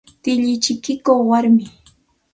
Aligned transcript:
Tilli 0.23 0.53
chikikuq 0.63 1.19
warmimi. 1.29 1.65